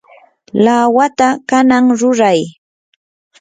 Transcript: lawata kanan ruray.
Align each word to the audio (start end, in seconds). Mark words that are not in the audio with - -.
lawata 0.63 1.29
kanan 1.49 1.85
ruray. 1.99 2.39